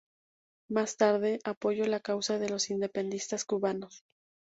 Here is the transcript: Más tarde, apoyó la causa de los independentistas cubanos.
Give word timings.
Más 0.67 0.97
tarde, 0.97 1.37
apoyó 1.43 1.85
la 1.85 1.99
causa 1.99 2.39
de 2.39 2.49
los 2.49 2.71
independentistas 2.71 3.45
cubanos. 3.45 4.03